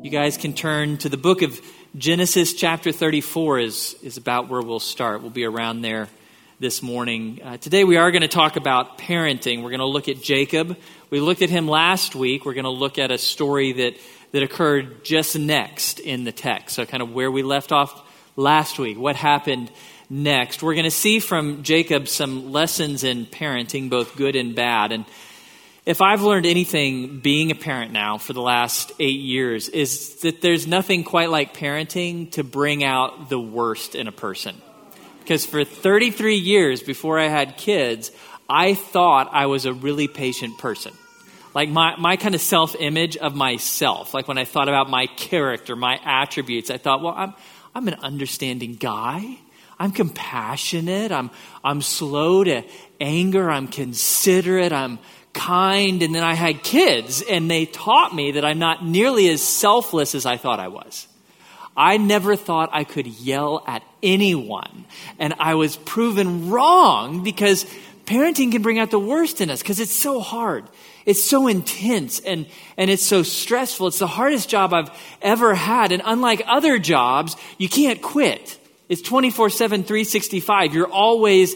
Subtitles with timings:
[0.00, 1.60] You guys can turn to the book of
[1.96, 5.22] Genesis, chapter 34 is, is about where we'll start.
[5.22, 6.08] We'll be around there
[6.60, 7.40] this morning.
[7.42, 9.64] Uh, today we are going to talk about parenting.
[9.64, 10.76] We're going to look at Jacob.
[11.10, 12.44] We looked at him last week.
[12.44, 13.96] We're going to look at a story that,
[14.30, 16.76] that occurred just next in the text.
[16.76, 18.00] So, kind of where we left off
[18.36, 19.68] last week, what happened
[20.08, 20.62] next.
[20.62, 24.92] We're going to see from Jacob some lessons in parenting, both good and bad.
[24.92, 25.06] And
[25.88, 30.42] if I've learned anything being a parent now for the last eight years, is that
[30.42, 34.60] there's nothing quite like parenting to bring out the worst in a person.
[35.20, 38.12] Because for 33 years before I had kids,
[38.50, 40.92] I thought I was a really patient person.
[41.54, 45.06] Like my, my kind of self image of myself, like when I thought about my
[45.06, 47.32] character, my attributes, I thought, well, I'm,
[47.74, 49.38] I'm an understanding guy.
[49.78, 51.12] I'm compassionate.
[51.12, 51.30] I'm,
[51.64, 52.62] I'm slow to
[53.00, 53.50] anger.
[53.50, 54.72] I'm considerate.
[54.72, 54.98] I'm
[55.38, 59.42] kind, and then I had kids, and they taught me that I'm not nearly as
[59.42, 61.06] selfless as I thought I was.
[61.76, 64.84] I never thought I could yell at anyone,
[65.18, 67.64] and I was proven wrong because
[68.04, 70.64] parenting can bring out the worst in us because it's so hard.
[71.06, 72.46] It's so intense and,
[72.76, 73.86] and it's so stressful.
[73.86, 74.90] It's the hardest job I've
[75.22, 75.92] ever had.
[75.92, 78.58] And unlike other jobs, you can't quit.
[78.88, 80.74] It's 24 7, 365.
[80.74, 81.54] You're always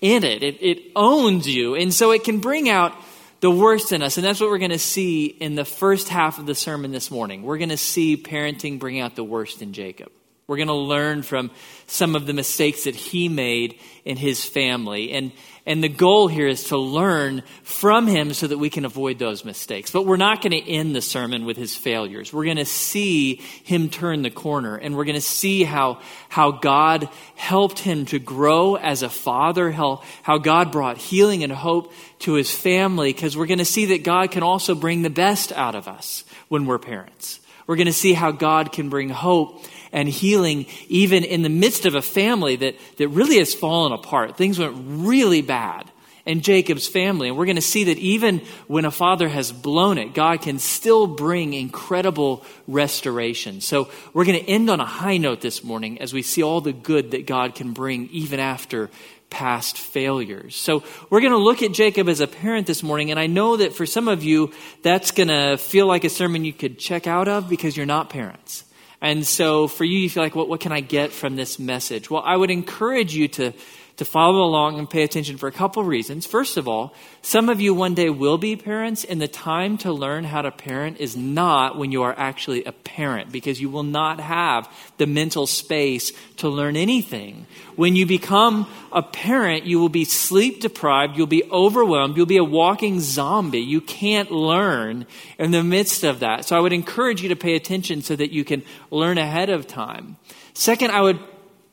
[0.00, 0.42] in it.
[0.42, 0.62] it.
[0.62, 1.76] It owns you.
[1.76, 2.92] And so it can bring out
[3.40, 4.16] the worst in us.
[4.16, 7.10] And that's what we're going to see in the first half of the sermon this
[7.10, 7.42] morning.
[7.42, 10.10] We're going to see parenting bring out the worst in Jacob.
[10.46, 11.52] We're going to learn from
[11.86, 15.12] some of the mistakes that he made in his family.
[15.12, 15.32] And,
[15.70, 19.44] and the goal here is to learn from him so that we can avoid those
[19.44, 19.92] mistakes.
[19.92, 22.32] But we're not going to end the sermon with his failures.
[22.32, 26.50] We're going to see him turn the corner and we're going to see how, how
[26.50, 31.92] God helped him to grow as a father, how, how God brought healing and hope
[32.20, 35.52] to his family, because we're going to see that God can also bring the best
[35.52, 37.38] out of us when we're parents.
[37.68, 41.86] We're going to see how God can bring hope and healing even in the midst
[41.86, 44.36] of a family that, that really has fallen apart.
[44.36, 45.90] Things went really bad
[46.26, 47.28] in Jacob's family.
[47.28, 50.58] And we're going to see that even when a father has blown it, God can
[50.58, 53.60] still bring incredible restoration.
[53.60, 56.60] So we're going to end on a high note this morning as we see all
[56.60, 58.90] the good that God can bring even after
[59.30, 60.56] past failures.
[60.56, 63.10] So we're going to look at Jacob as a parent this morning.
[63.10, 66.44] And I know that for some of you, that's going to feel like a sermon
[66.44, 68.64] you could check out of because you're not parents.
[69.00, 72.10] And so for you, you feel like, what, what can I get from this message?
[72.10, 73.52] Well, I would encourage you to,
[74.00, 76.24] to follow along and pay attention for a couple reasons.
[76.24, 79.92] First of all, some of you one day will be parents, and the time to
[79.92, 83.82] learn how to parent is not when you are actually a parent, because you will
[83.82, 87.46] not have the mental space to learn anything.
[87.76, 92.38] When you become a parent, you will be sleep deprived, you'll be overwhelmed, you'll be
[92.38, 93.60] a walking zombie.
[93.60, 95.04] You can't learn
[95.38, 96.46] in the midst of that.
[96.46, 99.66] So I would encourage you to pay attention so that you can learn ahead of
[99.66, 100.16] time.
[100.54, 101.18] Second, I would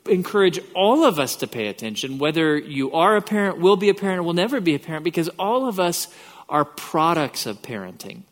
[0.08, 3.94] encourage all of us to pay attention, whether you are a parent, will be a
[3.94, 6.08] parent, will never be a parent, because all of us
[6.50, 8.24] are products of parenting.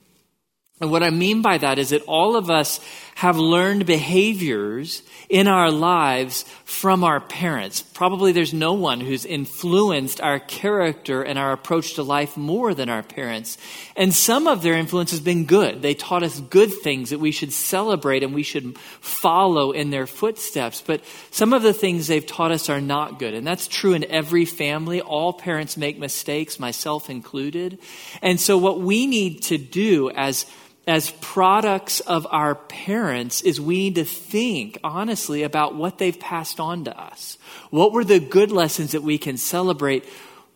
[0.81, 2.79] And what I mean by that is that all of us
[3.15, 7.81] have learned behaviors in our lives from our parents.
[7.81, 12.89] Probably there's no one who's influenced our character and our approach to life more than
[12.89, 13.57] our parents.
[13.95, 15.81] And some of their influence has been good.
[15.81, 20.07] They taught us good things that we should celebrate and we should follow in their
[20.07, 20.83] footsteps.
[20.85, 21.01] But
[21.31, 23.33] some of the things they've taught us are not good.
[23.33, 24.99] And that's true in every family.
[24.99, 27.79] All parents make mistakes, myself included.
[28.21, 30.45] And so what we need to do as
[30.87, 36.59] as products of our parents is we need to think honestly about what they've passed
[36.59, 37.37] on to us.
[37.71, 40.05] What were the good lessons that we can celebrate?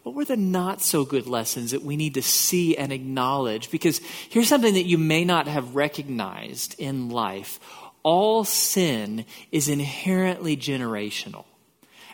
[0.03, 3.71] What were the not so good lessons that we need to see and acknowledge?
[3.71, 7.59] Because here's something that you may not have recognized in life.
[8.03, 11.45] All sin is inherently generational.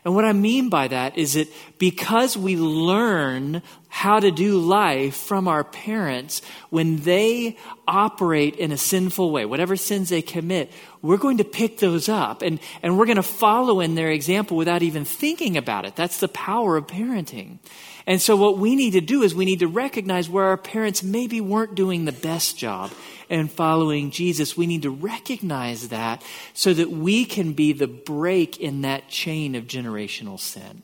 [0.05, 5.15] And what I mean by that is that because we learn how to do life
[5.15, 7.57] from our parents, when they
[7.87, 10.71] operate in a sinful way, whatever sins they commit,
[11.05, 14.57] we're going to pick those up and, and we're going to follow in their example
[14.57, 15.95] without even thinking about it.
[15.95, 17.59] That's the power of parenting.
[18.07, 21.03] And so what we need to do is we need to recognize where our parents
[21.03, 22.91] maybe weren't doing the best job
[23.29, 24.55] in following Jesus.
[24.55, 26.23] We need to recognize that
[26.53, 30.83] so that we can be the break in that chain of generational sin.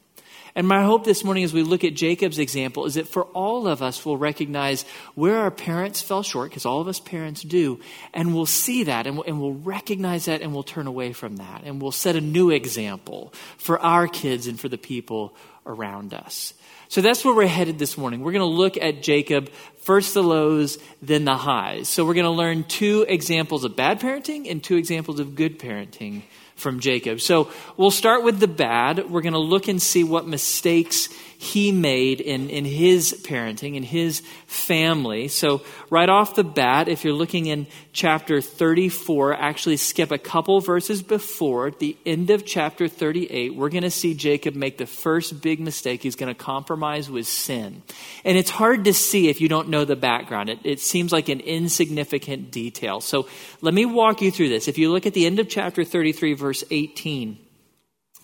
[0.55, 3.67] And my hope this morning as we look at Jacob's example is that for all
[3.67, 4.83] of us, we'll recognize
[5.15, 7.79] where our parents fell short, because all of us parents do,
[8.13, 11.37] and we'll see that and we'll, and we'll recognize that and we'll turn away from
[11.37, 11.63] that.
[11.63, 15.33] And we'll set a new example for our kids and for the people
[15.65, 16.53] around us.
[16.89, 18.19] So that's where we're headed this morning.
[18.19, 21.87] We're going to look at Jacob, first the lows, then the highs.
[21.87, 25.57] So we're going to learn two examples of bad parenting and two examples of good
[25.57, 26.23] parenting
[26.61, 27.19] from Jacob.
[27.19, 29.09] So we'll start with the bad.
[29.09, 31.09] We're going to look and see what mistakes
[31.41, 35.27] he made in, in his parenting, in his family.
[35.27, 40.61] So, right off the bat, if you're looking in chapter 34, actually skip a couple
[40.61, 45.41] verses before, the end of chapter 38, we're going to see Jacob make the first
[45.41, 46.03] big mistake.
[46.03, 47.81] He's going to compromise with sin.
[48.23, 50.47] And it's hard to see if you don't know the background.
[50.47, 53.01] It, it seems like an insignificant detail.
[53.01, 53.27] So,
[53.61, 54.67] let me walk you through this.
[54.67, 57.37] If you look at the end of chapter 33, verse 18,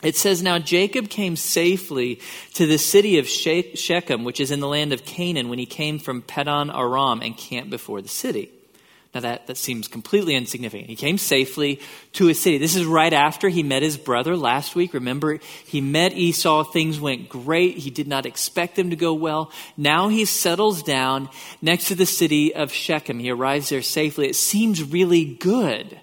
[0.04, 2.22] it says, Now Jacob came safely
[2.54, 5.98] to the city of Shechem, which is in the land of Canaan, when he came
[5.98, 8.52] from Padan Aram and camped before the city.
[9.16, 10.90] Now that, that seems completely insignificant.
[10.90, 11.80] He came safely
[12.14, 12.60] to a city.
[12.60, 14.94] This is right after he met his brother last week.
[14.94, 16.64] Remember, he met Esau.
[16.66, 17.78] Things went great.
[17.78, 19.52] He did not expect them to go well.
[19.76, 21.30] Now he settles down
[21.64, 23.18] next to the city of Shechem.
[23.18, 24.28] He arrives there safely.
[24.28, 26.00] It seems really good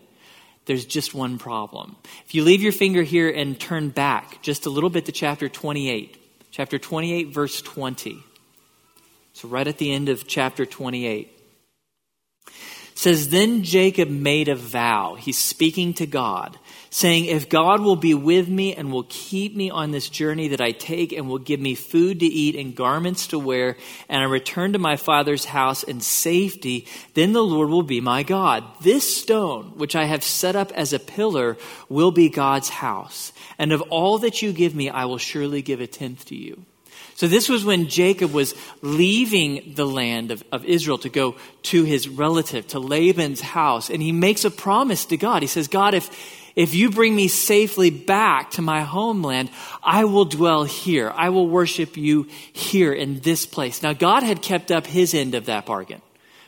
[0.66, 1.96] there's just one problem.
[2.26, 5.48] If you leave your finger here and turn back just a little bit to chapter
[5.48, 6.16] 28,
[6.50, 8.18] chapter 28, verse 20.
[9.34, 11.30] So, right at the end of chapter 28
[12.94, 15.16] says, Then Jacob made a vow.
[15.16, 16.58] He's speaking to God,
[16.94, 20.60] saying, If God will be with me and will keep me on this journey that
[20.60, 23.76] I take and will give me food to eat and garments to wear,
[24.08, 28.22] and I return to my father's house in safety, then the Lord will be my
[28.22, 28.62] God.
[28.80, 31.56] This stone, which I have set up as a pillar,
[31.88, 33.32] will be God's house.
[33.58, 36.64] And of all that you give me, I will surely give a tenth to you.
[37.16, 41.82] So this was when Jacob was leaving the land of, of Israel to go to
[41.82, 43.90] his relative, to Laban's house.
[43.90, 45.42] And he makes a promise to God.
[45.42, 46.08] He says, God, if,
[46.56, 49.50] if you bring me safely back to my homeland,
[49.82, 51.10] I will dwell here.
[51.14, 53.82] I will worship you here in this place.
[53.82, 56.02] Now, God had kept up his end of that bargain.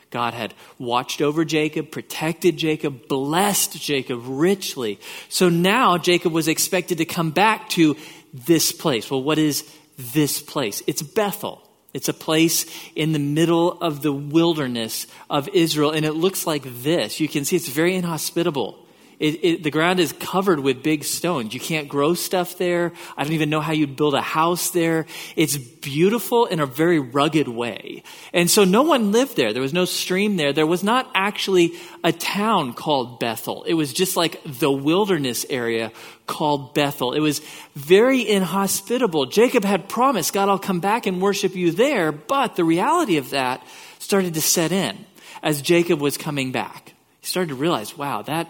[0.09, 4.99] God had watched over Jacob, protected Jacob, blessed Jacob richly.
[5.27, 7.97] So now Jacob was expected to come back to
[8.33, 9.11] this place.
[9.11, 10.83] Well, what is this place.
[10.87, 11.61] It's Bethel.
[11.93, 12.65] It's a place
[12.95, 17.19] in the middle of the wilderness of Israel, and it looks like this.
[17.19, 18.77] You can see it's very inhospitable.
[19.19, 21.51] It, it, the ground is covered with big stones.
[21.51, 22.93] You can't grow stuff there.
[23.17, 25.07] I don't even know how you'd build a house there.
[25.35, 28.03] It's beautiful in a very rugged way.
[28.31, 29.53] And so no one lived there.
[29.53, 30.53] There was no stream there.
[30.53, 31.73] There was not actually
[32.03, 33.63] a town called Bethel.
[33.63, 35.91] It was just like the wilderness area
[36.27, 37.13] called Bethel.
[37.13, 37.41] It was
[37.73, 39.25] very inhospitable.
[39.25, 42.11] Jacob had promised, God, I'll come back and worship you there.
[42.11, 43.65] But the reality of that
[43.97, 45.05] started to set in
[45.41, 46.93] as Jacob was coming back.
[47.21, 48.47] He started to realize, wow, that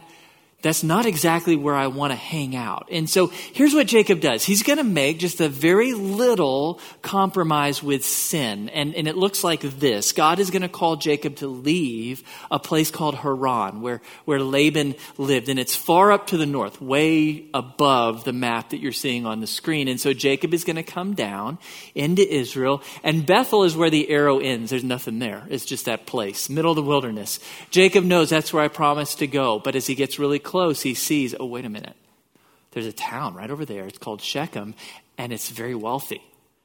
[0.63, 2.89] that's not exactly where I want to hang out.
[2.91, 4.43] And so here's what Jacob does.
[4.43, 8.67] He's going to make just a very little compromise with sin.
[8.69, 10.13] And, and it looks like this.
[10.13, 14.95] God is going to call Jacob to leave a place called Haran, where, where Laban
[15.19, 15.47] lived.
[15.47, 19.41] And it's far up to the north, way above the map that you're seeing on
[19.41, 19.87] the screen.
[19.87, 21.59] And so Jacob is going to come down
[21.93, 22.81] into Israel.
[23.03, 24.71] And Bethel is where the arrow ends.
[24.71, 25.45] There's nothing there.
[25.51, 27.39] It's just that place, middle of the wilderness.
[27.69, 29.59] Jacob knows that's where I promised to go.
[29.59, 31.95] But as he gets really close, he sees, oh, wait a minute.
[32.71, 33.85] There's a town right over there.
[33.85, 34.73] It's called Shechem,
[35.17, 36.21] and it's very wealthy.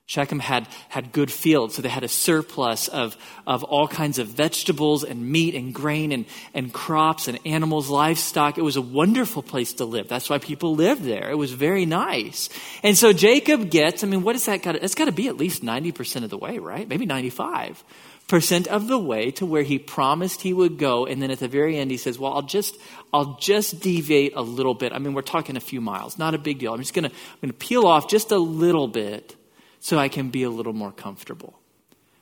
[0.07, 4.29] Shechem had, had good fields, so they had a surplus of, of all kinds of
[4.29, 8.59] vegetables and meat and grain and, and crops and animals, livestock.
[8.59, 10.09] It was a wonderful place to live.
[10.09, 11.31] That's why people lived there.
[11.31, 12.51] It was very nice.
[12.83, 14.77] And so Jacob gets, I mean, what is that got?
[14.77, 16.87] It's got to be at least 90% of the way, right?
[16.87, 17.83] Maybe 95
[18.29, 21.49] percent of the way to where he promised he would go and then at the
[21.49, 22.77] very end he says well i'll just
[23.13, 24.93] i'll just deviate a little bit.
[24.93, 26.73] I mean we're talking a few miles not a big deal.
[26.73, 29.37] I'm just going to i'm going to peel off just a little bit
[29.81, 31.59] so i can be a little more comfortable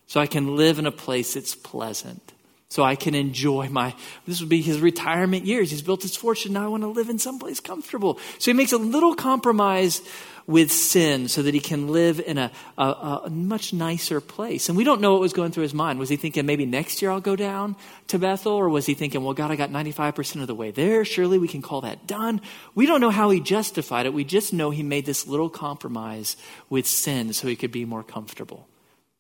[0.07, 2.33] so i can live in a place that's pleasant
[2.71, 3.95] so I can enjoy my,
[4.29, 5.73] this would be his retirement years.
[5.73, 6.53] He's built his fortune.
[6.53, 8.21] Now I want to live in someplace comfortable.
[8.39, 10.01] So he makes a little compromise
[10.47, 12.85] with sin so that he can live in a, a,
[13.25, 14.69] a, much nicer place.
[14.69, 15.99] And we don't know what was going through his mind.
[15.99, 17.75] Was he thinking maybe next year I'll go down
[18.07, 18.53] to Bethel?
[18.53, 21.05] Or was he thinking, well, God, I got 95% of the way there.
[21.05, 22.41] Surely we can call that done.
[22.77, 24.15] We don't know how he justified it.
[24.15, 26.37] We just know he made this little compromise
[26.69, 28.69] with sin so he could be more comfortable.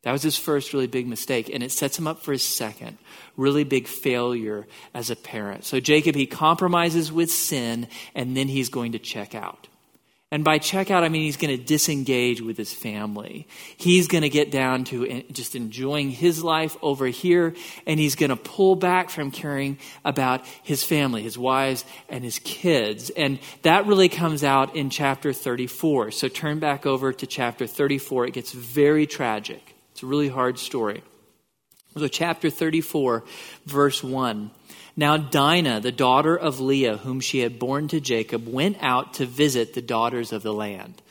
[0.02, 2.96] That was his first really big mistake, and it sets him up for his second
[3.36, 5.64] really big failure as a parent.
[5.64, 9.68] So, Jacob, he compromises with sin, and then he's going to check out.
[10.32, 13.48] And by check out, I mean he's going to disengage with his family.
[13.76, 17.54] He's going to get down to just enjoying his life over here,
[17.84, 22.38] and he's going to pull back from caring about his family, his wives, and his
[22.38, 23.10] kids.
[23.10, 26.12] And that really comes out in chapter 34.
[26.12, 28.26] So turn back over to chapter 34.
[28.26, 29.74] It gets very tragic.
[30.00, 31.02] It's a really hard story.
[31.94, 33.22] So, chapter 34,
[33.66, 34.50] verse 1.
[34.96, 39.26] Now Dinah, the daughter of Leah, whom she had borne to Jacob, went out to
[39.26, 41.02] visit the daughters of the land.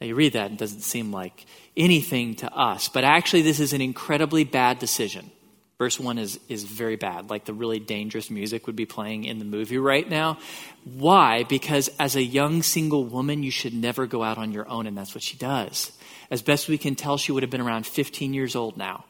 [0.00, 3.60] Now you read that and it doesn't seem like anything to us, but actually this
[3.60, 5.30] is an incredibly bad decision.
[5.78, 9.38] Verse 1 is, is very bad, like the really dangerous music would be playing in
[9.40, 10.38] the movie right now.
[10.84, 11.42] Why?
[11.42, 14.96] Because as a young single woman, you should never go out on your own, and
[14.96, 15.90] that's what she does.
[16.30, 19.04] As best we can tell, she would have been around 15 years old now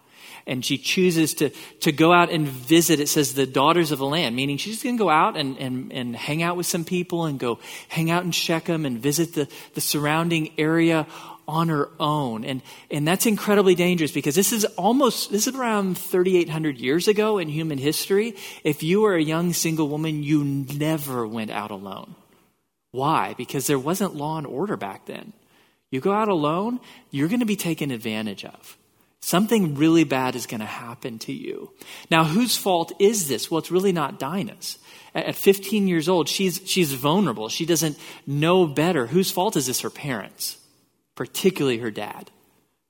[0.47, 4.06] and she chooses to, to go out and visit, it says, the daughters of the
[4.06, 7.25] land, meaning she's going to go out and, and, and hang out with some people
[7.25, 11.06] and go hang out in Shechem and visit the, the surrounding area
[11.46, 12.44] on her own.
[12.44, 17.38] And, and that's incredibly dangerous because this is almost, this is around 3,800 years ago
[17.38, 18.36] in human history.
[18.62, 22.14] If you were a young single woman, you never went out alone.
[22.90, 23.34] Why?
[23.36, 25.32] Because there wasn't law and order back then.
[25.90, 28.76] You go out alone, you're going to be taken advantage of.
[29.20, 31.70] Something really bad is going to happen to you.
[32.10, 33.50] Now, whose fault is this?
[33.50, 34.78] Well, it's really not Dinah's.
[35.14, 37.48] At 15 years old, she's, she's vulnerable.
[37.48, 39.06] She doesn't know better.
[39.06, 39.80] Whose fault is this?
[39.80, 40.58] Her parents,
[41.14, 42.30] particularly her dad,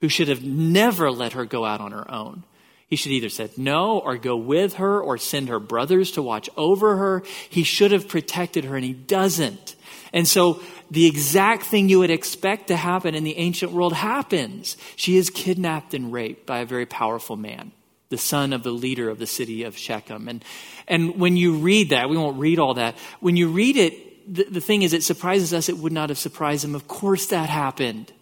[0.01, 2.45] who should have never let her go out on her own.
[2.89, 6.51] He should either said no or go with her or send her brothers to watch
[6.57, 7.23] over her.
[7.49, 9.75] He should have protected her and he doesn't.
[10.13, 14.77] And so the exact thing you would expect to happen in the ancient world happens.
[14.97, 17.73] She is kidnapped and raped by a very powerful man,
[18.11, 20.29] the son of the leader of the city of Shechem.
[20.29, 20.45] And,
[20.87, 22.95] and when you read that, we won't read all that.
[23.19, 25.69] When you read it, the, the thing is, it surprises us.
[25.69, 26.75] It would not have surprised him.
[26.75, 28.13] Of course that happened.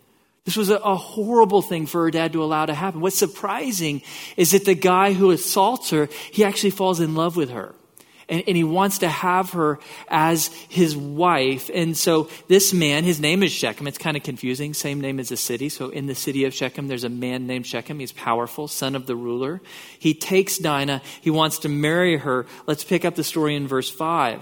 [0.45, 3.01] This was a, a, horrible thing for her dad to allow to happen.
[3.01, 4.03] What's surprising
[4.37, 7.75] is that the guy who assaults her, he actually falls in love with her
[8.29, 9.79] and, and, he wants to have her
[10.09, 11.71] as his wife.
[11.73, 13.87] And so this man, his name is Shechem.
[13.87, 14.75] It's kind of confusing.
[14.75, 15.69] Same name as the city.
[15.69, 17.99] So in the city of Shechem, there's a man named Shechem.
[17.99, 19.61] He's powerful, son of the ruler.
[19.99, 21.03] He takes Dinah.
[21.21, 22.47] He wants to marry her.
[22.67, 24.41] Let's pick up the story in verse 5.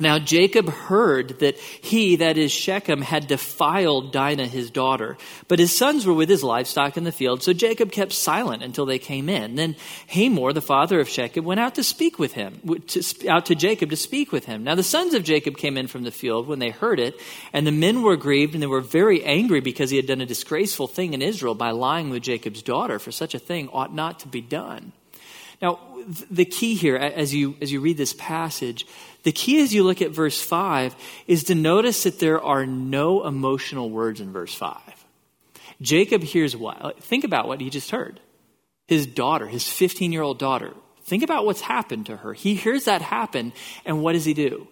[0.00, 5.76] Now Jacob heard that he, that is Shechem, had defiled Dinah his daughter, but his
[5.76, 9.28] sons were with his livestock in the field, so Jacob kept silent until they came
[9.28, 9.56] in.
[9.56, 9.76] Then
[10.08, 13.90] Hamor, the father of Shechem, went out to speak with him, to, out to Jacob
[13.90, 14.64] to speak with him.
[14.64, 17.20] Now the sons of Jacob came in from the field when they heard it,
[17.52, 20.26] and the men were grieved and they were very angry because he had done a
[20.26, 24.20] disgraceful thing in Israel by lying with Jacob's daughter, for such a thing ought not
[24.20, 24.92] to be done.
[25.60, 25.78] Now,
[26.30, 28.86] the key here, as you, as you read this passage,
[29.22, 30.94] the key as you look at verse 5
[31.26, 34.76] is to notice that there are no emotional words in verse 5.
[35.80, 37.02] Jacob hears what?
[37.02, 38.20] Think about what he just heard.
[38.88, 40.72] His daughter, his 15 year old daughter.
[41.04, 42.32] Think about what's happened to her.
[42.34, 43.52] He hears that happen,
[43.84, 44.68] and what does he do?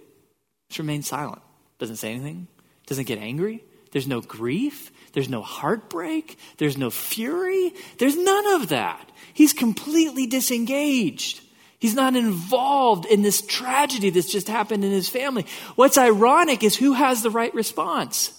[0.68, 1.42] Just remains silent.
[1.78, 2.48] Doesn't say anything,
[2.86, 3.64] doesn't get angry.
[3.92, 4.92] There's no grief.
[5.12, 6.38] There's no heartbreak.
[6.58, 7.72] There's no fury.
[7.98, 9.10] There's none of that.
[9.32, 11.40] He's completely disengaged.
[11.78, 15.46] He's not involved in this tragedy that's just happened in his family.
[15.76, 18.32] What's ironic is who has the right response?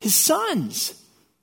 [0.00, 0.94] His sons.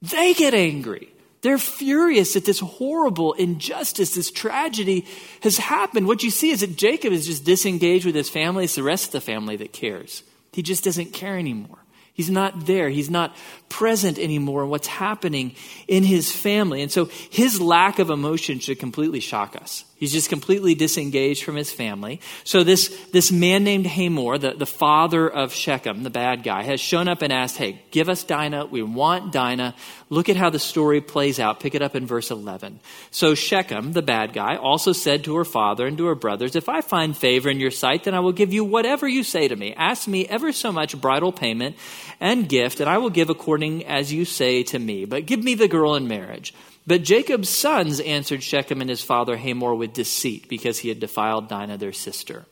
[0.01, 1.09] They get angry.
[1.41, 5.05] They're furious that this horrible injustice, this tragedy
[5.43, 6.07] has happened.
[6.07, 8.63] What you see is that Jacob is just disengaged with his family.
[8.63, 10.23] It's the rest of the family that cares.
[10.53, 11.77] He just doesn't care anymore.
[12.13, 12.89] He's not there.
[12.89, 13.35] He's not
[13.67, 15.53] present anymore in what's happening
[15.87, 16.81] in his family.
[16.81, 19.83] And so his lack of emotion should completely shock us.
[19.97, 22.19] He's just completely disengaged from his family.
[22.43, 26.81] So this, this man named Hamor, the, the father of Shechem, the bad guy, has
[26.81, 28.65] shown up and asked, Hey, give us Dinah.
[28.65, 29.73] We want Dinah.
[30.09, 31.61] Look at how the story plays out.
[31.61, 32.81] Pick it up in verse 11.
[33.09, 36.67] So Shechem, the bad guy, also said to her father and to her brothers, If
[36.67, 39.55] I find favor in your sight, then I will give you whatever you say to
[39.55, 39.73] me.
[39.75, 41.77] Ask me ever so much bridal payment
[42.19, 45.05] and gift, and I will give according as you say to me.
[45.05, 46.53] But give me the girl in marriage.
[46.87, 51.47] But Jacob's sons answered Shechem and his father Hamor with deceit because he had defiled
[51.47, 52.45] Dinah, their sister.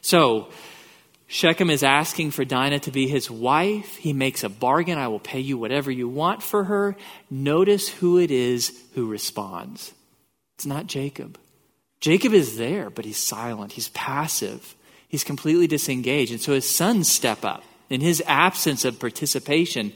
[0.00, 0.48] So,
[1.28, 3.96] Shechem is asking for Dinah to be his wife.
[3.96, 4.98] He makes a bargain.
[4.98, 6.96] I will pay you whatever you want for her.
[7.30, 9.92] Notice who it is who responds.
[10.56, 11.38] It's not Jacob.
[12.00, 13.72] Jacob is there, but he's silent.
[13.72, 14.74] He's passive.
[15.08, 16.32] He's completely disengaged.
[16.32, 17.64] And so his sons step up.
[17.88, 19.92] In his absence of participation,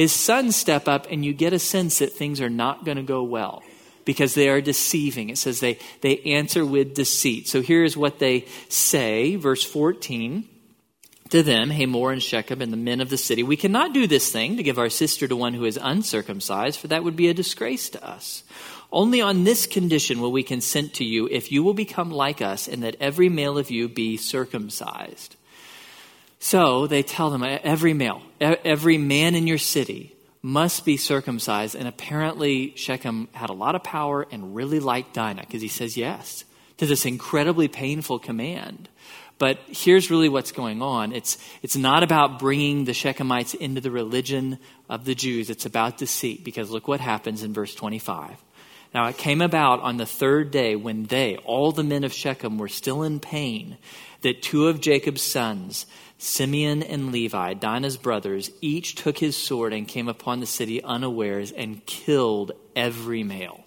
[0.00, 3.02] his sons step up, and you get a sense that things are not going to
[3.02, 3.62] go well
[4.06, 5.28] because they are deceiving.
[5.28, 7.48] It says they, they answer with deceit.
[7.48, 10.48] So here's what they say, verse 14.
[11.28, 14.32] to them, Hamor and Shechem and the men of the city, We cannot do this
[14.32, 17.34] thing to give our sister to one who is uncircumcised, for that would be a
[17.34, 18.42] disgrace to us.
[18.90, 22.68] Only on this condition will we consent to you if you will become like us,
[22.68, 25.36] and that every male of you be circumcised.
[26.40, 31.74] So they tell them, every male, every man in your city must be circumcised.
[31.74, 35.98] And apparently, Shechem had a lot of power and really liked Dinah because he says
[35.98, 36.44] yes
[36.78, 38.88] to this incredibly painful command.
[39.38, 41.12] But here's really what's going on.
[41.12, 45.50] It's, it's not about bringing the Shechemites into the religion of the Jews.
[45.50, 48.36] It's about deceit because look what happens in verse 25.
[48.92, 52.58] Now it came about on the third day when they, all the men of Shechem,
[52.58, 53.78] were still in pain,
[54.22, 55.86] that two of Jacob's sons,
[56.18, 61.52] Simeon and Levi, Dinah's brothers, each took his sword and came upon the city unawares
[61.52, 63.64] and killed every male.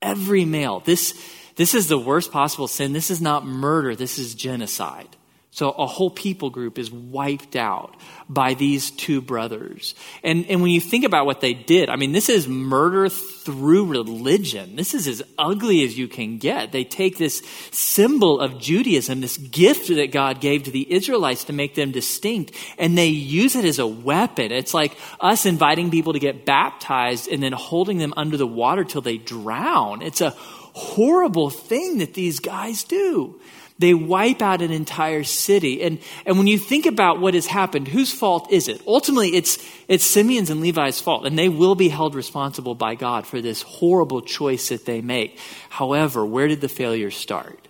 [0.00, 0.80] Every male.
[0.80, 1.20] This,
[1.56, 2.92] this is the worst possible sin.
[2.92, 5.16] This is not murder, this is genocide.
[5.50, 7.96] So a whole people group is wiped out
[8.28, 9.94] by these two brothers.
[10.22, 13.86] And, and when you think about what they did, I mean, this is murder through
[13.86, 14.76] religion.
[14.76, 16.70] This is as ugly as you can get.
[16.70, 21.54] They take this symbol of Judaism, this gift that God gave to the Israelites to
[21.54, 24.52] make them distinct, and they use it as a weapon.
[24.52, 28.84] It's like us inviting people to get baptized and then holding them under the water
[28.84, 30.02] till they drown.
[30.02, 30.34] It's a
[30.74, 33.40] horrible thing that these guys do.
[33.78, 35.82] They wipe out an entire city.
[35.82, 38.82] And, and when you think about what has happened, whose fault is it?
[38.86, 43.26] Ultimately, it's, it's Simeon's and Levi's fault, and they will be held responsible by God
[43.26, 45.38] for this horrible choice that they make.
[45.68, 47.68] However, where did the failure start?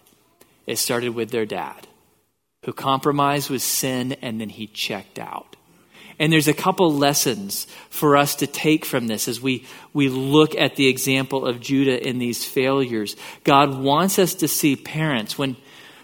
[0.67, 1.87] It started with their dad,
[2.65, 5.57] who compromised with sin and then he checked out.
[6.19, 10.57] And there's a couple lessons for us to take from this as we, we look
[10.57, 13.15] at the example of Judah in these failures.
[13.45, 15.57] God wants us to see parents when,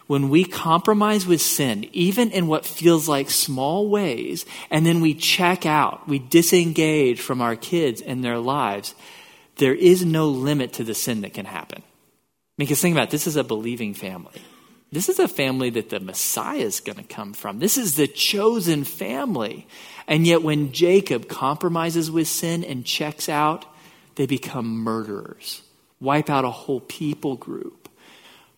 [0.06, 5.14] when we compromise with sin, even in what feels like small ways, and then we
[5.14, 8.94] check out, we disengage from our kids and their lives,
[9.56, 11.82] there is no limit to the sin that can happen.
[12.58, 14.42] Because think about it, this is a believing family.
[14.92, 17.58] This is a family that the Messiah is going to come from.
[17.58, 19.66] This is the chosen family.
[20.06, 23.64] And yet, when Jacob compromises with sin and checks out,
[24.14, 25.62] they become murderers,
[25.98, 27.83] wipe out a whole people group.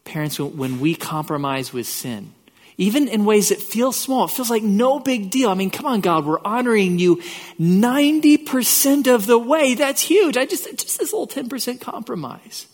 [0.07, 2.33] Parents, when we compromise with sin,
[2.79, 5.51] even in ways that feel small, it feels like no big deal.
[5.51, 7.17] I mean, come on, God, we're honoring you
[7.59, 9.75] 90% of the way.
[9.75, 10.37] That's huge.
[10.37, 12.67] I just, just this little 10% compromise.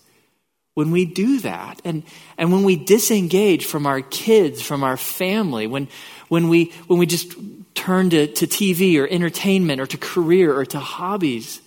[0.75, 2.03] When we do that, and,
[2.37, 5.89] and when we disengage from our kids, from our family, when,
[6.29, 7.35] when, we, when we just
[7.75, 11.61] turn to, to TV or entertainment or to career or to hobbies,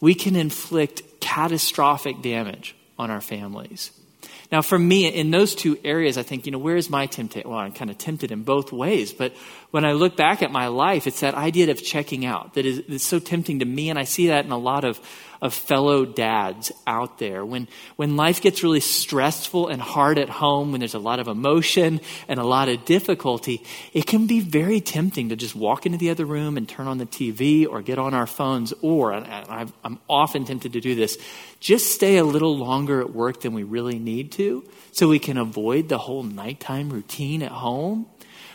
[0.00, 3.90] we can inflict catastrophic damage on our families.
[4.52, 7.48] Now, for me, in those two areas, I think, you know, where is my temptation?
[7.48, 9.10] Well, I'm kind of tempted in both ways.
[9.10, 9.32] But
[9.70, 13.02] when I look back at my life, it's that idea of checking out that is,
[13.02, 13.88] so tempting to me.
[13.88, 15.00] And I see that in a lot of
[15.42, 17.44] of fellow dads out there.
[17.44, 21.26] When, when life gets really stressful and hard at home, when there's a lot of
[21.26, 25.98] emotion and a lot of difficulty, it can be very tempting to just walk into
[25.98, 29.26] the other room and turn on the TV or get on our phones, or, and
[29.82, 31.18] I'm often tempted to do this,
[31.58, 35.38] just stay a little longer at work than we really need to so we can
[35.38, 38.06] avoid the whole nighttime routine at home.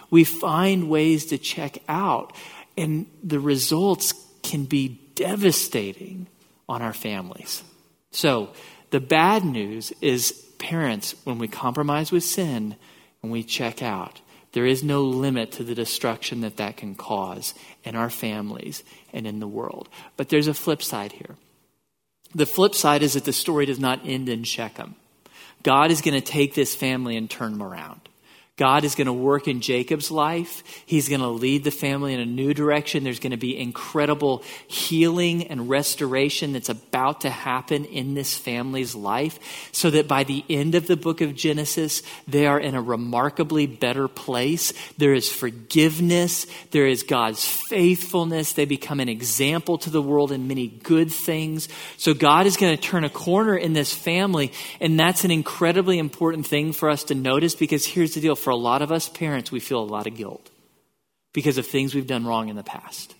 [0.09, 2.33] We find ways to check out,
[2.77, 6.27] and the results can be devastating
[6.67, 7.63] on our families.
[8.11, 8.49] So,
[8.89, 12.75] the bad news is parents, when we compromise with sin
[13.21, 14.21] and we check out,
[14.53, 17.53] there is no limit to the destruction that that can cause
[17.83, 19.89] in our families and in the world.
[20.15, 21.35] But there's a flip side here.
[22.33, 24.95] The flip side is that the story does not end in Shechem.
[25.63, 28.01] God is going to take this family and turn them around.
[28.57, 30.63] God is going to work in Jacob's life.
[30.87, 33.03] He's going to lead the family in a new direction.
[33.03, 38.95] There's going to be incredible healing and restoration that's about to happen in this family's
[38.95, 42.81] life so that by the end of the book of Genesis, they are in a
[42.81, 44.73] remarkably better place.
[44.97, 46.47] There is forgiveness.
[46.71, 48.53] There is God's faithfulness.
[48.53, 51.69] They become an example to the world in many good things.
[51.97, 54.51] So God is going to turn a corner in this family.
[54.81, 58.51] And that's an incredibly important thing for us to notice because here's the deal for
[58.51, 60.51] a lot of us parents, we feel a lot of guilt
[61.33, 63.13] because of things we've done wrong in the past.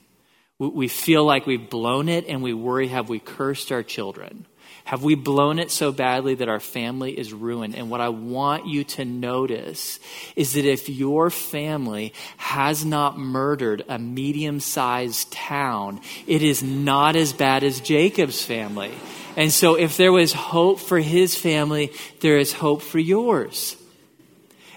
[0.58, 4.46] We feel like we've blown it and we worry have we cursed our children?
[4.86, 7.76] Have we blown it so badly that our family is ruined?
[7.76, 10.00] And what I want you to notice
[10.38, 17.18] is that if your family has not murdered a medium sized town, it is not
[17.18, 18.94] as bad as Jacob's family.
[19.36, 23.76] And so if there was hope for his family, there is hope for yours.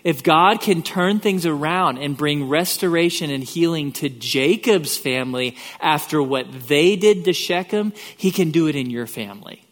[0.05, 6.23] If God can turn things around and bring restoration and healing to Jacob's family after
[6.23, 9.65] what they did to Shechem, he can do it in your family.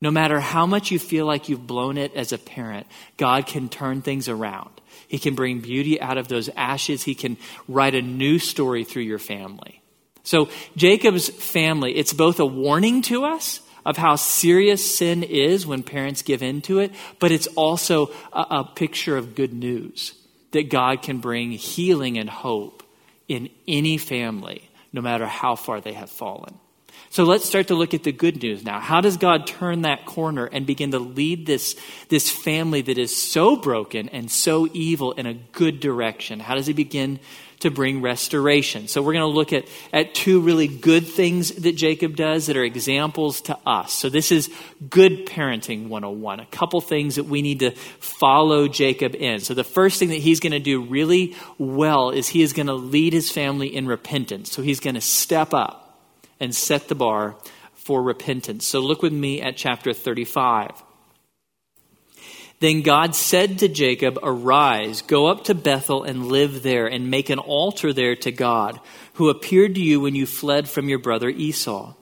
[0.00, 3.68] No matter how much you feel like you've blown it as a parent, God can
[3.68, 4.70] turn things around.
[5.08, 7.02] He can bring beauty out of those ashes.
[7.02, 7.36] He can
[7.68, 9.80] write a new story through your family.
[10.22, 15.82] So, Jacob's family, it's both a warning to us of how serious sin is when
[15.82, 20.14] parents give in to it, but it's also a, a picture of good news
[20.52, 22.82] that God can bring healing and hope
[23.28, 26.54] in any family, no matter how far they have fallen.
[27.10, 28.80] So let's start to look at the good news now.
[28.80, 31.76] How does God turn that corner and begin to lead this,
[32.08, 36.40] this family that is so broken and so evil in a good direction?
[36.40, 37.20] How does he begin
[37.60, 38.88] to bring restoration?
[38.88, 42.56] So we're going to look at, at two really good things that Jacob does that
[42.56, 43.92] are examples to us.
[43.92, 44.52] So this is
[44.88, 46.40] good parenting 101.
[46.40, 49.40] A couple things that we need to follow Jacob in.
[49.40, 52.66] So the first thing that he's going to do really well is he is going
[52.66, 54.52] to lead his family in repentance.
[54.52, 55.98] So he's going to step up
[56.40, 57.36] and set the bar
[57.74, 58.64] for repentance.
[58.64, 60.70] So look with me at chapter 35.
[62.60, 67.30] Then God said to Jacob, Arise, go up to Bethel and live there, and make
[67.30, 68.80] an altar there to God,
[69.14, 71.94] who appeared to you when you fled from your brother Esau.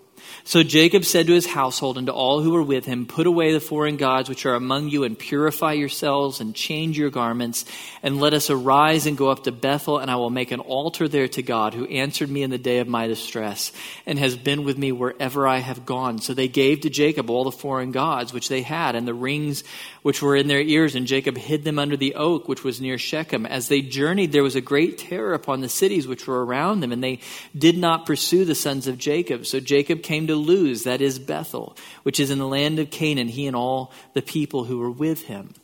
[0.44, 3.52] So Jacob said to his household and to all who were with him, Put away
[3.52, 7.64] the foreign gods which are among you, and purify yourselves, and change your garments,
[8.02, 11.06] and let us arise and go up to Bethel, and I will make an altar
[11.06, 13.70] there to God, who answered me in the day of my distress,
[14.04, 16.18] and has been with me wherever I have gone.
[16.18, 19.62] So they gave to Jacob all the foreign gods which they had, and the rings
[20.02, 22.98] which were in their ears, and Jacob hid them under the oak which was near
[22.98, 23.46] Shechem.
[23.46, 26.92] As they journeyed, there was a great terror upon the cities which were around them,
[26.92, 27.20] and they
[27.56, 29.46] did not pursue the sons of Jacob.
[29.46, 33.28] So Jacob came to Luz, that is Bethel, which is in the land of Canaan,
[33.28, 35.54] he and all the people who were with him.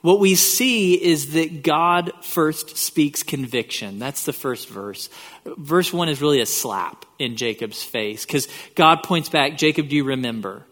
[0.00, 3.98] What we see is that God first speaks conviction.
[3.98, 5.08] That's the first verse.
[5.46, 9.96] Verse 1 is really a slap in Jacob's face because God points back, Jacob, do
[9.96, 10.66] you remember?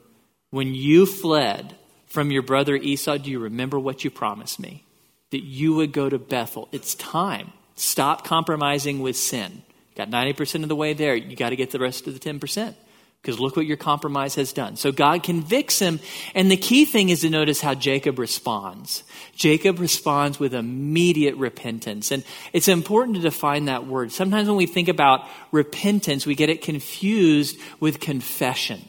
[0.51, 1.75] When you fled,
[2.13, 4.85] from your brother Esau, do you remember what you promised me?
[5.31, 6.69] That you would go to Bethel.
[6.73, 7.53] It's time.
[7.75, 9.63] Stop compromising with sin.
[9.97, 11.15] Got 90% of the way there.
[11.15, 12.75] You got to get the rest of the 10%.
[13.23, 14.77] Because look what your compromise has done.
[14.77, 16.01] So God convicts him.
[16.35, 19.05] And the key thing is to notice how Jacob responds.
[19.37, 22.11] Jacob responds with immediate repentance.
[22.11, 24.11] And it's important to define that word.
[24.11, 28.83] Sometimes when we think about repentance, we get it confused with confession.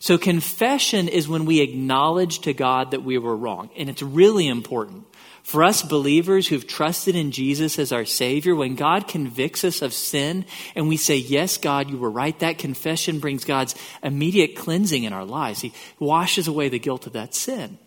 [0.00, 3.70] So confession is when we acknowledge to God that we were wrong.
[3.76, 5.04] And it's really important.
[5.42, 9.94] For us believers who've trusted in Jesus as our Savior, when God convicts us of
[9.94, 15.04] sin and we say, Yes, God, you were right, that confession brings God's immediate cleansing
[15.04, 15.60] in our lives.
[15.60, 17.78] He washes away the guilt of that sin.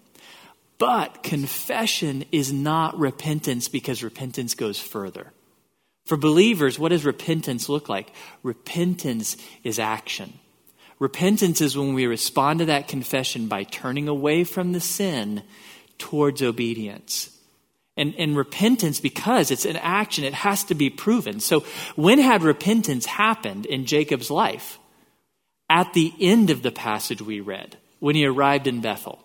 [0.79, 5.31] But confession is not repentance because repentance goes further.
[6.05, 8.11] For believers, what does repentance look like?
[8.41, 10.33] Repentance is action.
[11.01, 15.41] Repentance is when we respond to that confession by turning away from the sin
[15.97, 17.35] towards obedience.
[17.97, 21.39] And, and repentance, because it's an action, it has to be proven.
[21.39, 21.61] So,
[21.95, 24.77] when had repentance happened in Jacob's life?
[25.71, 29.17] At the end of the passage we read, when he arrived in Bethel.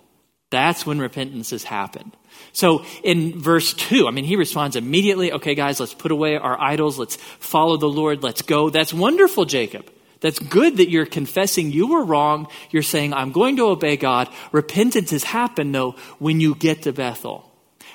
[0.48, 2.16] That's when repentance has happened.
[2.52, 6.58] So in verse 2, I mean, he responds immediately, okay, guys, let's put away our
[6.58, 6.98] idols.
[6.98, 8.22] Let's follow the Lord.
[8.22, 8.70] Let's go.
[8.70, 9.90] That's wonderful, Jacob.
[10.20, 12.48] That's good that you're confessing you were wrong.
[12.70, 14.28] You're saying, I'm going to obey God.
[14.52, 17.50] Repentance has happened, though, when you get to Bethel.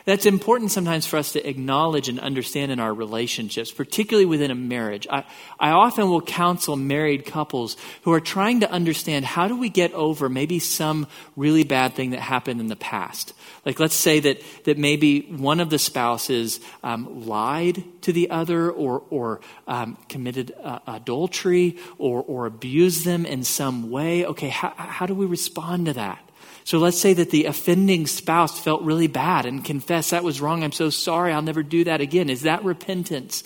[0.05, 4.55] That's important sometimes for us to acknowledge and understand in our relationships, particularly within a
[4.55, 5.07] marriage.
[5.09, 5.25] I,
[5.59, 9.93] I often will counsel married couples who are trying to understand how do we get
[9.93, 13.33] over maybe some really bad thing that happened in the past.
[13.65, 18.71] Like, let's say that, that maybe one of the spouses um, lied to the other
[18.71, 24.25] or, or um, committed uh, adultery or, or abused them in some way.
[24.25, 26.27] Okay, how, how do we respond to that?
[26.63, 30.63] So let's say that the offending spouse felt really bad and confessed, that was wrong.
[30.63, 31.33] I'm so sorry.
[31.33, 32.29] I'll never do that again.
[32.29, 33.43] Is that repentance?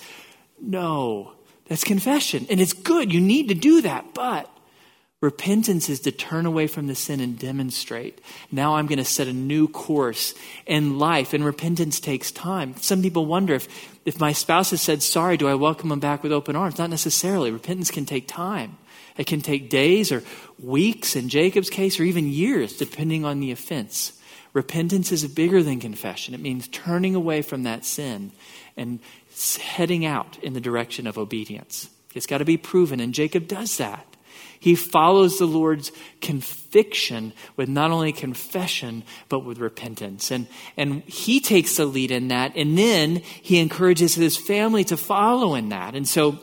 [0.61, 1.33] No.
[1.67, 2.45] That's confession.
[2.49, 3.13] And it's good.
[3.13, 4.13] You need to do that.
[4.13, 4.49] But
[5.21, 8.21] repentance is to turn away from the sin and demonstrate.
[8.51, 10.35] Now I'm going to set a new course
[10.67, 11.33] in life.
[11.33, 12.75] And repentance takes time.
[12.77, 13.67] Some people wonder if,
[14.05, 16.77] if my spouse has said sorry, do I welcome them back with open arms?
[16.77, 17.51] Not necessarily.
[17.51, 18.77] Repentance can take time.
[19.17, 20.23] It can take days or
[20.61, 24.13] weeks in Jacob's case, or even years, depending on the offense.
[24.53, 26.33] Repentance is bigger than confession.
[26.33, 28.31] It means turning away from that sin
[28.77, 28.99] and
[29.57, 31.89] heading out in the direction of obedience.
[32.13, 34.05] It's got to be proven, and Jacob does that.
[34.59, 40.31] He follows the Lord's conviction with not only confession, but with repentance.
[40.31, 42.55] And, and he takes the lead in that.
[42.55, 45.93] And then he encourages his family to follow in that.
[45.93, 46.39] And so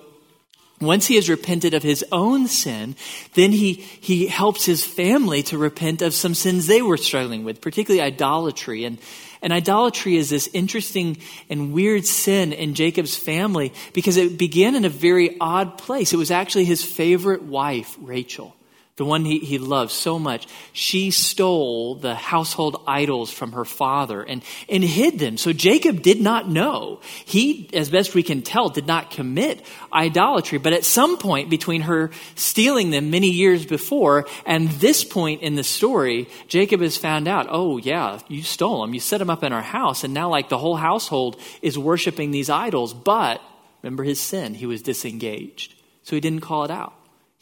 [0.82, 2.96] once he has repented of his own sin,
[3.34, 7.60] then he, he helps his family to repent of some sins they were struggling with,
[7.60, 8.84] particularly idolatry.
[8.84, 8.98] And,
[9.42, 11.18] and idolatry is this interesting
[11.48, 16.12] and weird sin in Jacob's family because it began in a very odd place.
[16.12, 18.54] It was actually his favorite wife, Rachel
[18.96, 24.22] the one he, he loved so much, she stole the household idols from her father
[24.22, 25.38] and, and hid them.
[25.38, 27.00] So Jacob did not know.
[27.24, 30.58] He, as best we can tell, did not commit idolatry.
[30.58, 35.54] But at some point between her stealing them many years before and this point in
[35.54, 38.92] the story, Jacob has found out, oh, yeah, you stole them.
[38.92, 40.04] You set them up in our house.
[40.04, 42.92] And now, like, the whole household is worshiping these idols.
[42.92, 43.40] But
[43.82, 45.74] remember his sin, he was disengaged.
[46.02, 46.92] So he didn't call it out.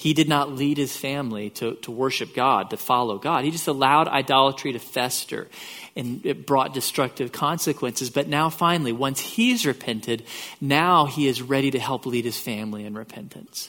[0.00, 3.44] He did not lead his family to, to worship God, to follow God.
[3.44, 5.46] He just allowed idolatry to fester
[5.94, 8.08] and it brought destructive consequences.
[8.08, 10.24] But now, finally, once he's repented,
[10.58, 13.68] now he is ready to help lead his family in repentance.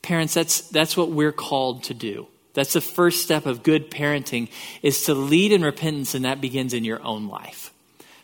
[0.00, 2.28] Parents, that's, that's what we're called to do.
[2.54, 4.48] That's the first step of good parenting
[4.80, 7.74] is to lead in repentance, and that begins in your own life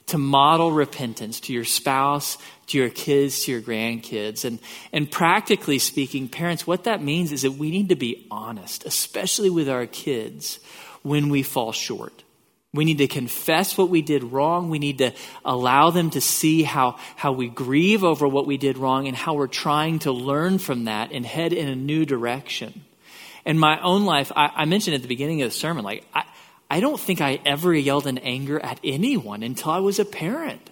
[0.07, 2.37] to model repentance to your spouse,
[2.67, 4.45] to your kids, to your grandkids.
[4.45, 4.59] And,
[4.93, 9.51] and practically speaking, parents, what that means is that we need to be honest, especially
[9.51, 10.61] with our kids,
[11.03, 12.23] when we fall short.
[12.75, 14.69] We need to confess what we did wrong.
[14.69, 15.12] We need to
[15.45, 19.35] allow them to see how, how we grieve over what we did wrong and how
[19.35, 22.85] we're trying to learn from that and head in a new direction.
[23.47, 26.25] In my own life, I, I mentioned at the beginning of the sermon, like, I,
[26.75, 30.71] I don't think I ever yelled in anger at anyone until I was a parent.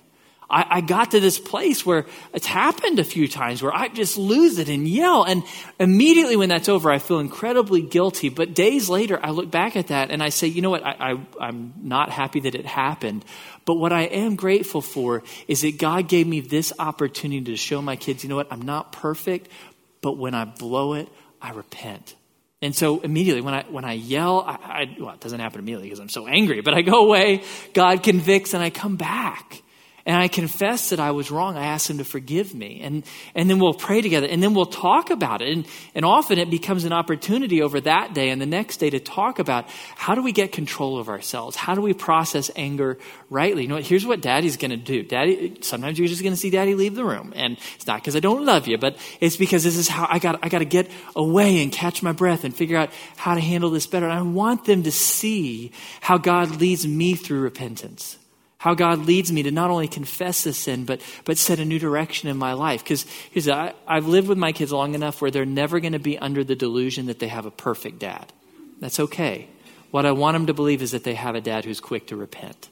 [0.51, 4.19] I, I, got to this place where it's happened a few times where I just
[4.19, 5.23] lose it and yell.
[5.23, 5.45] And
[5.79, 8.31] immediately when that's over, I feel incredibly guilty.
[8.31, 10.85] But days later, I look back at that and I say, you know what?
[10.85, 13.25] I, I, I'm not happy that it happened.
[13.65, 17.81] But what I am grateful for is that God gave me this opportunity to show
[17.81, 18.53] my kids, you know what?
[18.53, 19.53] I'm not perfect,
[20.01, 21.09] but when I blow it,
[21.41, 22.17] I repent.
[22.62, 25.88] And so immediately when I, when I yell, I, I, well, it doesn't happen immediately
[25.88, 27.42] because I'm so angry, but I go away,
[27.75, 29.62] God convicts, and I come back.
[30.05, 31.57] And I confess that I was wrong.
[31.57, 32.81] I ask him to forgive me.
[32.83, 33.05] And,
[33.37, 34.27] and then we'll pray together.
[34.27, 35.53] And then we'll talk about it.
[35.53, 38.99] And, and often it becomes an opportunity over that day and the next day to
[38.99, 41.55] talk about how do we get control of ourselves?
[41.55, 42.99] How do we process anger
[43.31, 43.62] rightly?
[43.62, 43.77] You know?
[43.77, 45.05] Here's what daddy's going to do.
[45.05, 47.33] Daddy, sometimes you're just going to see daddy leave the room.
[47.37, 50.19] And it's not because I don't love you, but it's because this is how I
[50.19, 53.41] got, I got to get away and catch my breath and figure out how to
[53.41, 54.07] handle this better.
[54.07, 58.19] And I want them to see how God leads me through repentance
[58.62, 61.81] how God leads me to not only confess the sin, but, but set a new
[61.81, 62.85] direction in my life.
[62.85, 63.05] Because
[63.88, 66.55] I've lived with my kids long enough where they're never going to be under the
[66.55, 68.33] delusion that they have a perfect dad.
[68.79, 69.48] That's okay.
[69.90, 72.16] What I want them to believe is that they have a dad who's quick to
[72.16, 72.68] repent.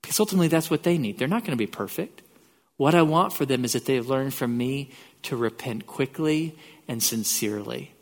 [0.00, 1.18] Because ultimately, that's what they need.
[1.18, 2.22] They're not going to be perfect.
[2.78, 4.90] What I want for them is that they have learned from me
[5.24, 6.56] to repent quickly
[6.88, 7.92] and sincerely.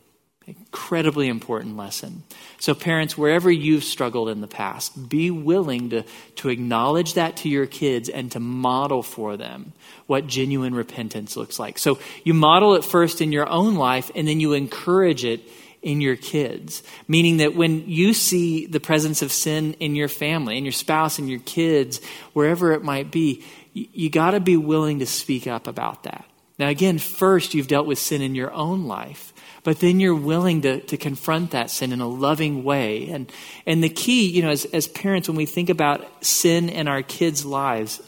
[0.46, 2.22] Incredibly important lesson.
[2.58, 6.04] So, parents, wherever you've struggled in the past, be willing to,
[6.36, 9.72] to acknowledge that to your kids and to model for them
[10.06, 11.78] what genuine repentance looks like.
[11.78, 15.40] So, you model it first in your own life, and then you encourage it
[15.80, 16.82] in your kids.
[17.08, 21.18] Meaning that when you see the presence of sin in your family, in your spouse,
[21.18, 22.02] in your kids,
[22.34, 26.26] wherever it might be, you, you got to be willing to speak up about that.
[26.58, 30.60] Now, again, first, you've dealt with sin in your own life but then you're willing
[30.60, 33.08] to, to confront that sin in a loving way.
[33.08, 33.32] And,
[33.66, 37.02] and the key, you know, as, as parents, when we think about sin in our
[37.02, 38.00] kids' lives,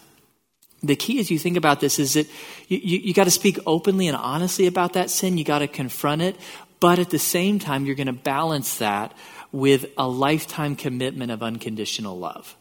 [0.83, 2.27] the key as you think about this is that
[2.69, 5.39] you, you, you got to speak openly and honestly about that sin.
[5.39, 6.37] You got to confront it.
[6.79, 9.17] But at the same time, you're going to balance that
[9.51, 12.55] with a lifetime commitment of unconditional love.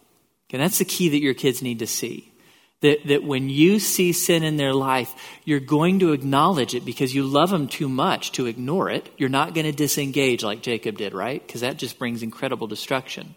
[0.52, 2.32] And that's the key that your kids need to see.
[2.82, 7.16] That, that when you see sin in their life, you're going to acknowledge it because
[7.16, 9.10] you love them too much to ignore it.
[9.18, 11.46] You're not going to disengage like Jacob did, right?
[11.46, 13.34] Because that just brings incredible destruction.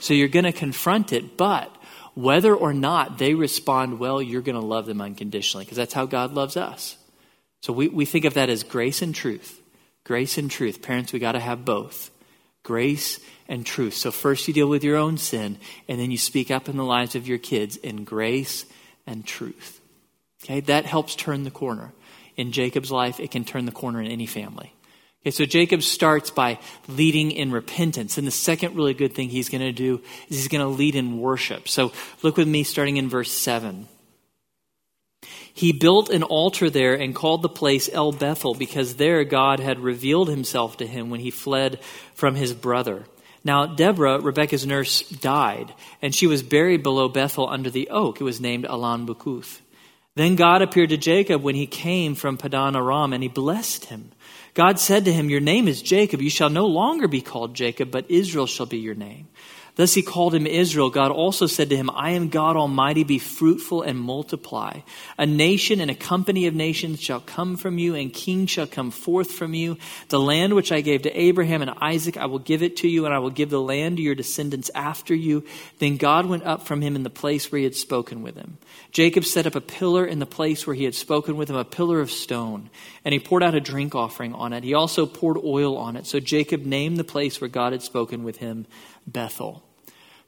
[0.00, 1.74] So you're going to confront it, but
[2.14, 6.06] whether or not they respond well, you're going to love them unconditionally because that's how
[6.06, 6.96] God loves us.
[7.60, 9.60] So we, we think of that as grace and truth.
[10.04, 10.82] Grace and truth.
[10.82, 12.10] Parents, we got to have both
[12.62, 13.94] grace and truth.
[13.94, 15.58] So first you deal with your own sin,
[15.88, 18.64] and then you speak up in the lives of your kids in grace
[19.06, 19.80] and truth.
[20.44, 21.92] Okay, that helps turn the corner.
[22.36, 24.72] In Jacob's life, it can turn the corner in any family.
[25.20, 26.58] Okay, so Jacob starts by
[26.88, 28.16] leading in repentance.
[28.16, 30.94] And the second really good thing he's going to do is he's going to lead
[30.94, 31.68] in worship.
[31.68, 33.88] So look with me starting in verse 7.
[35.52, 39.80] He built an altar there and called the place El Bethel because there God had
[39.80, 41.80] revealed himself to him when he fled
[42.14, 43.04] from his brother.
[43.42, 45.72] Now, Deborah, Rebekah's nurse, died,
[46.02, 48.20] and she was buried below Bethel under the oak.
[48.20, 49.60] It was named Allon Bachuth.
[50.14, 54.10] Then God appeared to Jacob when he came from Padan Aram, and he blessed him.
[54.52, 56.20] God said to him, Your name is Jacob.
[56.20, 59.28] You shall no longer be called Jacob, but Israel shall be your name.
[59.80, 60.90] Thus he called him Israel.
[60.90, 64.80] God also said to him, I am God Almighty, be fruitful and multiply.
[65.16, 68.90] A nation and a company of nations shall come from you, and kings shall come
[68.90, 69.78] forth from you.
[70.10, 73.06] The land which I gave to Abraham and Isaac, I will give it to you,
[73.06, 75.46] and I will give the land to your descendants after you.
[75.78, 78.58] Then God went up from him in the place where he had spoken with him.
[78.92, 81.64] Jacob set up a pillar in the place where he had spoken with him, a
[81.64, 82.68] pillar of stone,
[83.02, 84.62] and he poured out a drink offering on it.
[84.62, 86.04] He also poured oil on it.
[86.04, 88.66] So Jacob named the place where God had spoken with him
[89.06, 89.64] Bethel.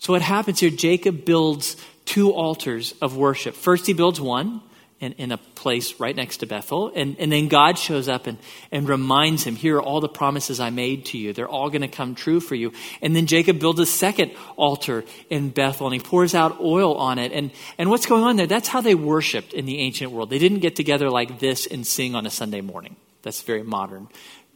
[0.03, 3.55] So what happens here, Jacob builds two altars of worship.
[3.55, 4.61] First, he builds one
[4.99, 6.91] in, in a place right next to Bethel.
[6.93, 8.37] And, and then God shows up and,
[8.73, 11.33] and reminds him, Here are all the promises I made to you.
[11.33, 12.73] They're all going to come true for you.
[13.01, 17.21] And then Jacob builds a second altar in Bethel and he pours out oil on
[17.21, 17.31] it.
[17.31, 18.49] And, and what's going on there?
[18.49, 20.31] That's how they worshiped in the ancient world.
[20.31, 22.97] They didn't get together like this and sing on a Sunday morning.
[23.23, 24.09] That's very modern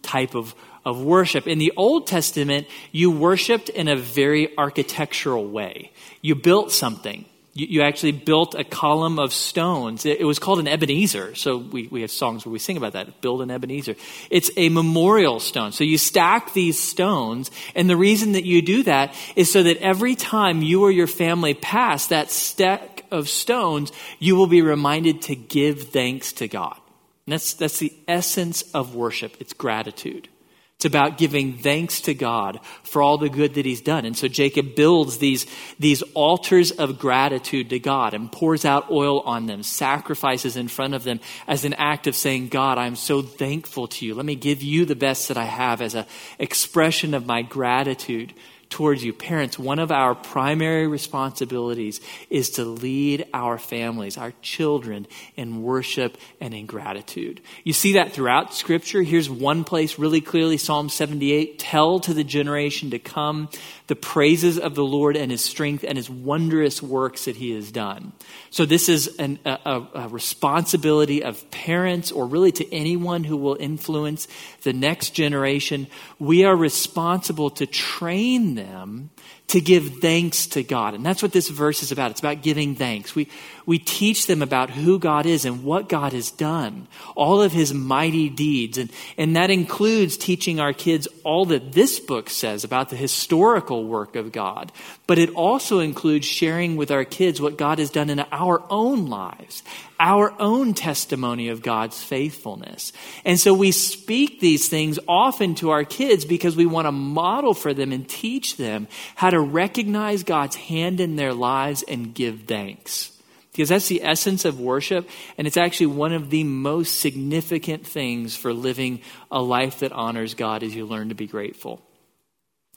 [0.06, 0.54] type of
[0.86, 1.48] of worship.
[1.48, 5.90] In the Old Testament, you worshiped in a very architectural way.
[6.22, 7.24] You built something.
[7.54, 10.06] You, you actually built a column of stones.
[10.06, 11.34] It, it, was called an Ebenezer.
[11.34, 13.20] So we, we have songs where we sing about that.
[13.20, 13.96] Build an Ebenezer.
[14.30, 15.72] It's a memorial stone.
[15.72, 17.50] So you stack these stones.
[17.74, 21.08] And the reason that you do that is so that every time you or your
[21.08, 23.90] family pass that stack of stones,
[24.20, 26.78] you will be reminded to give thanks to God.
[27.26, 29.36] And that's, that's the essence of worship.
[29.40, 30.28] It's gratitude.
[30.76, 34.04] It's about giving thanks to God for all the good that he's done.
[34.04, 35.46] And so Jacob builds these,
[35.78, 40.92] these altars of gratitude to God and pours out oil on them, sacrifices in front
[40.92, 44.14] of them as an act of saying, God, I'm so thankful to you.
[44.14, 46.04] Let me give you the best that I have as an
[46.38, 48.34] expression of my gratitude
[48.76, 49.10] towards you.
[49.10, 56.18] Parents, one of our primary responsibilities is to lead our families, our children, in worship
[56.42, 57.40] and in gratitude.
[57.64, 59.00] You see that throughout Scripture.
[59.00, 63.48] Here's one place really clearly Psalm 78 Tell to the generation to come
[63.86, 67.72] the praises of the Lord and his strength and his wondrous works that he has
[67.72, 68.12] done.
[68.50, 73.56] So, this is an, a, a responsibility of parents or really to anyone who will
[73.58, 74.28] influence
[74.64, 75.86] the next generation.
[76.18, 79.10] We are responsible to train them them
[79.48, 80.94] to give thanks to God.
[80.94, 82.10] And that's what this verse is about.
[82.10, 83.14] It's about giving thanks.
[83.14, 83.28] We,
[83.64, 87.72] we teach them about who God is and what God has done, all of his
[87.72, 88.76] mighty deeds.
[88.76, 93.84] And, and that includes teaching our kids all that this book says about the historical
[93.84, 94.72] work of God.
[95.06, 99.06] But it also includes sharing with our kids what God has done in our own
[99.06, 99.62] lives,
[99.98, 102.92] our own testimony of God's faithfulness.
[103.24, 107.54] And so we speak these things often to our kids because we want to model
[107.54, 112.42] for them and teach them how to recognize God's hand in their lives and give
[112.42, 113.12] thanks.
[113.52, 118.36] Because that's the essence of worship, and it's actually one of the most significant things
[118.36, 121.80] for living a life that honors God as you learn to be grateful.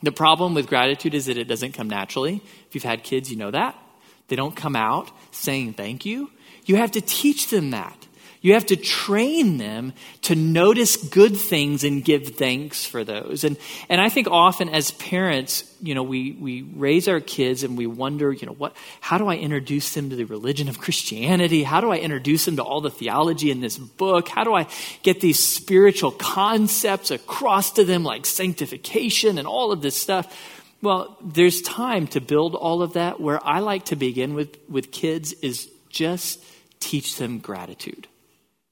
[0.01, 2.41] The problem with gratitude is that it doesn't come naturally.
[2.67, 3.75] If you've had kids, you know that.
[4.29, 6.31] They don't come out saying thank you.
[6.65, 7.98] You have to teach them that.
[8.41, 13.43] You have to train them to notice good things and give thanks for those.
[13.43, 13.57] And,
[13.89, 17.85] and I think often as parents, you know, we, we raise our kids and we
[17.85, 21.63] wonder, you know, what, how do I introduce them to the religion of Christianity?
[21.63, 24.29] How do I introduce them to all the theology in this book?
[24.29, 24.67] How do I
[25.03, 30.33] get these spiritual concepts across to them like sanctification and all of this stuff?
[30.81, 33.19] Well, there's time to build all of that.
[33.19, 36.41] Where I like to begin with, with kids is just
[36.79, 38.07] teach them gratitude.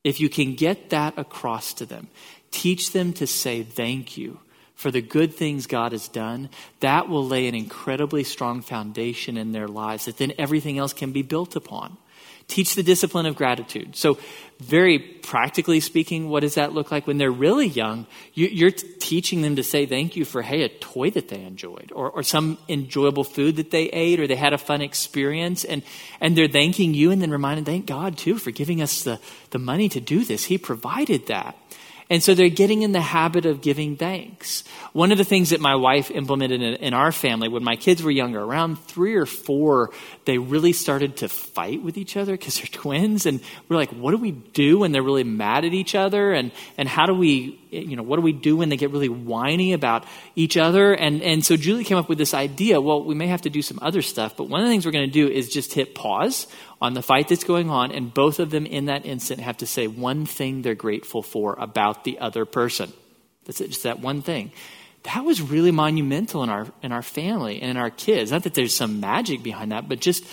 [0.08, 2.08] If you can get that across to them,
[2.50, 4.40] teach them to say thank you
[4.74, 9.52] for the good things God has done, that will lay an incredibly strong foundation in
[9.52, 11.98] their lives that then everything else can be built upon.
[12.48, 13.96] Teach the discipline of gratitude.
[13.96, 14.18] So,
[14.60, 18.08] very practically speaking, what does that look like when they're really young?
[18.34, 21.92] You, are teaching them to say thank you for, hey, a toy that they enjoyed,
[21.94, 25.84] or, or some enjoyable food that they ate, or they had a fun experience, and,
[26.22, 29.20] and they're thanking you and then reminding, thank God too for giving us the,
[29.52, 30.46] the money to do this.
[30.46, 31.56] He provided that.
[32.10, 34.64] And so they're getting in the habit of giving thanks.
[34.94, 38.02] One of the things that my wife implemented in, in, our family when my kids
[38.02, 39.92] were younger, around three or four,
[40.26, 43.26] they really started to fight with each other because they're twins.
[43.26, 46.32] And we're like, what do we do when they're really mad at each other?
[46.32, 49.10] And, and how do we you know, what do we do when they get really
[49.10, 50.94] whiny about each other?
[50.94, 53.62] And, and so Julie came up with this idea well, we may have to do
[53.62, 55.96] some other stuff, but one of the things we're going to do is just hit
[55.96, 56.48] pause
[56.82, 59.66] on the fight that's going on, and both of them in that instant have to
[59.66, 62.94] say one thing they're grateful for about the other person.
[63.46, 64.52] That's it, just that one thing
[65.04, 68.32] that was really monumental in our in our family and in our kids.
[68.32, 70.26] Not that there's some magic behind that, but just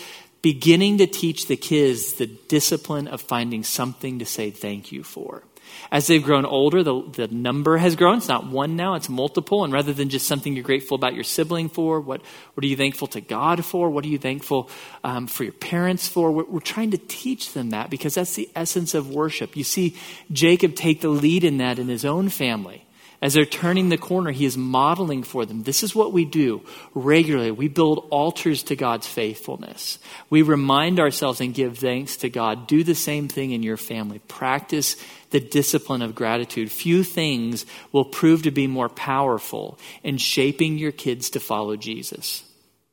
[0.42, 5.44] beginning to teach the kids the discipline of finding something to say thank you for.
[5.90, 8.18] As they've grown older, the, the number has grown.
[8.18, 9.64] It's not one now, it's multiple.
[9.64, 12.20] And rather than just something you're grateful about your sibling for, what,
[12.54, 13.90] what are you thankful to God for?
[13.90, 14.70] What are you thankful
[15.02, 16.32] um, for your parents for?
[16.32, 19.56] We're, we're trying to teach them that because that's the essence of worship.
[19.56, 19.96] You see
[20.32, 22.83] Jacob take the lead in that in his own family.
[23.24, 25.62] As they're turning the corner, he is modeling for them.
[25.62, 26.60] This is what we do
[26.92, 27.50] regularly.
[27.50, 29.98] We build altars to God's faithfulness.
[30.28, 32.66] We remind ourselves and give thanks to God.
[32.66, 34.18] Do the same thing in your family.
[34.18, 34.98] Practice
[35.30, 36.70] the discipline of gratitude.
[36.70, 42.44] Few things will prove to be more powerful in shaping your kids to follow Jesus.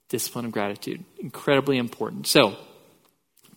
[0.07, 1.03] Discipline of gratitude.
[1.19, 2.25] Incredibly important.
[2.25, 2.55] So,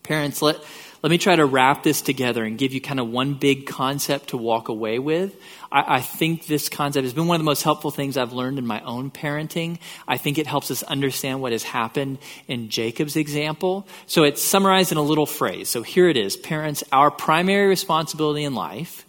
[0.03, 0.57] parents, let,
[1.01, 4.29] let me try to wrap this together and give you kind of one big concept
[4.29, 5.35] to walk away with.
[5.75, 8.57] I, I, think this concept has been one of the most helpful things I've learned
[8.57, 9.79] in my own parenting.
[10.07, 13.85] I think it helps us understand what has happened in Jacob's example.
[14.07, 15.69] So it's summarized in a little phrase.
[15.69, 19.05] So here it is Parents, our primary responsibility in life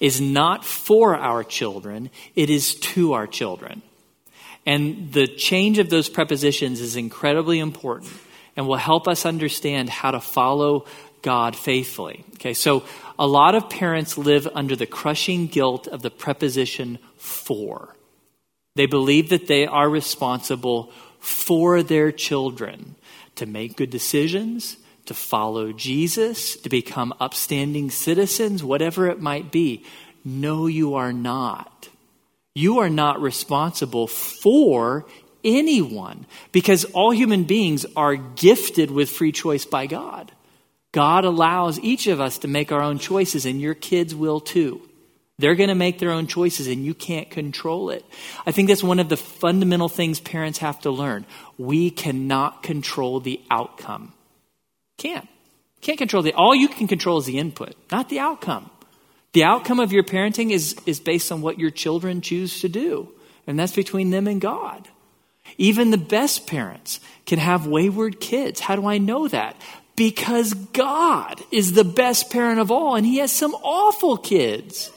[0.00, 3.80] is not for our children, it is to our children.
[4.66, 8.12] And the change of those prepositions is incredibly important
[8.56, 10.84] and will help us understand how to follow
[11.22, 12.24] God faithfully.
[12.34, 12.84] Okay, so
[13.18, 17.96] a lot of parents live under the crushing guilt of the preposition for.
[18.74, 22.96] They believe that they are responsible for their children
[23.36, 29.84] to make good decisions, to follow Jesus, to become upstanding citizens, whatever it might be.
[30.24, 31.88] No, you are not.
[32.54, 35.06] You are not responsible for
[35.44, 40.32] anyone because all human beings are gifted with free choice by God.
[40.92, 44.82] God allows each of us to make our own choices, and your kids will too.
[45.38, 48.04] They're going to make their own choices, and you can't control it.
[48.46, 51.24] I think that's one of the fundamental things parents have to learn.
[51.58, 54.12] We cannot control the outcome.
[54.98, 55.26] Can't.
[55.80, 56.34] Can't control the.
[56.34, 58.70] All you can control is the input, not the outcome.
[59.32, 63.08] The outcome of your parenting is, is based on what your children choose to do,
[63.46, 64.86] and that's between them and God.
[65.58, 68.60] Even the best parents can have wayward kids.
[68.60, 69.56] How do I know that?
[69.96, 74.90] Because God is the best parent of all, and He has some awful kids.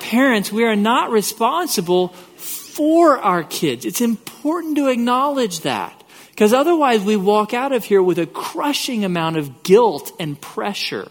[0.00, 3.84] Parents, we are not responsible for our kids.
[3.84, 5.94] It's important to acknowledge that.
[6.30, 11.08] Because otherwise, we walk out of here with a crushing amount of guilt and pressure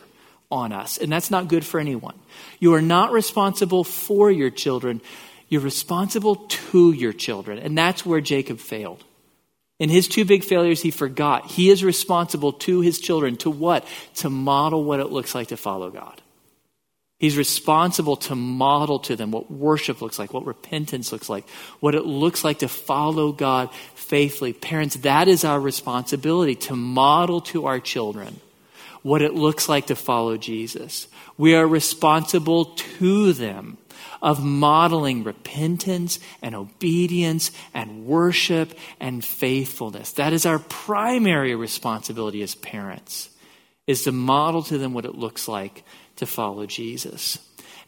[0.49, 0.97] on us.
[0.97, 2.15] And that's not good for anyone.
[2.59, 5.01] You are not responsible for your children,
[5.49, 7.59] you're responsible to your children.
[7.59, 9.03] And that's where Jacob failed.
[9.79, 11.51] In his two big failures, he forgot.
[11.51, 13.37] He is responsible to his children.
[13.37, 13.85] To what?
[14.15, 16.21] To model what it looks like to follow God.
[17.19, 21.49] He's responsible to model to them what worship looks like, what repentance looks like,
[21.79, 24.53] what it looks like to follow God faithfully.
[24.53, 28.39] Parents, that is our responsibility to model to our children
[29.01, 31.07] what it looks like to follow Jesus.
[31.37, 33.77] We are responsible to them
[34.21, 40.13] of modeling repentance and obedience and worship and faithfulness.
[40.13, 43.29] That is our primary responsibility as parents,
[43.85, 45.83] is to model to them what it looks like
[46.17, 47.39] to follow Jesus.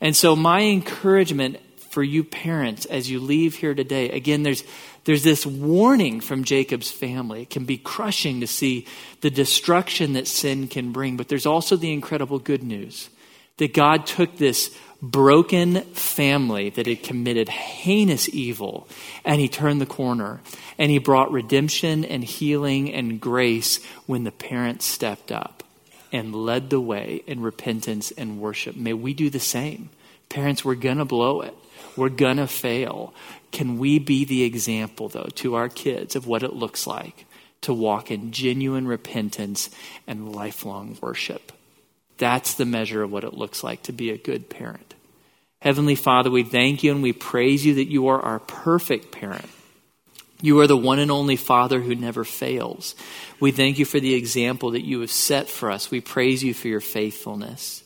[0.01, 1.57] And so my encouragement
[1.91, 4.63] for you parents as you leave here today, again, there's
[5.05, 7.43] there's this warning from Jacob's family.
[7.43, 8.85] It can be crushing to see
[9.21, 13.09] the destruction that sin can bring, but there's also the incredible good news
[13.57, 18.87] that God took this broken family that had committed heinous evil,
[19.23, 20.41] and he turned the corner
[20.77, 25.63] and he brought redemption and healing and grace when the parents stepped up
[26.11, 28.75] and led the way in repentance and worship.
[28.75, 29.89] May we do the same.
[30.29, 31.53] Parents, we're going to blow it.
[31.95, 33.13] We're going to fail.
[33.51, 37.25] Can we be the example, though, to our kids of what it looks like
[37.61, 39.69] to walk in genuine repentance
[40.07, 41.51] and lifelong worship?
[42.19, 44.93] That's the measure of what it looks like to be a good parent.
[45.61, 49.49] Heavenly Father, we thank you and we praise you that you are our perfect parent.
[50.41, 52.95] You are the one and only Father who never fails.
[53.41, 55.91] We thank you for the example that you have set for us.
[55.91, 57.83] We praise you for your faithfulness.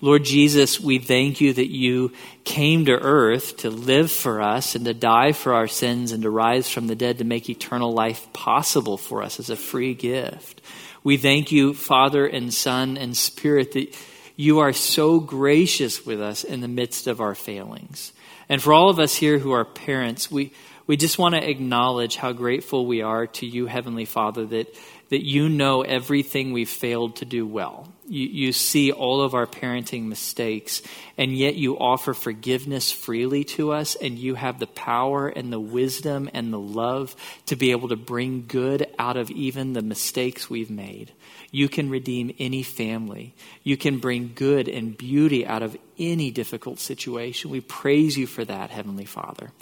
[0.00, 2.12] Lord Jesus, we thank you that you
[2.44, 6.30] came to earth to live for us and to die for our sins and to
[6.30, 10.60] rise from the dead to make eternal life possible for us as a free gift.
[11.06, 13.96] We thank you, Father and Son and Spirit, that
[14.34, 18.12] you are so gracious with us in the midst of our failings.
[18.48, 20.52] And for all of us here who are parents, we,
[20.88, 24.74] we just want to acknowledge how grateful we are to you, Heavenly Father, that,
[25.10, 27.86] that you know everything we've failed to do well.
[28.08, 30.82] You, you see all of our parenting mistakes,
[31.18, 35.60] and yet you offer forgiveness freely to us, and you have the power and the
[35.60, 40.48] wisdom and the love to be able to bring good out of even the mistakes
[40.48, 41.12] we've made.
[41.50, 43.34] You can redeem any family.
[43.62, 47.50] You can bring good and beauty out of any difficult situation.
[47.50, 49.52] We praise you for that, Heavenly Father.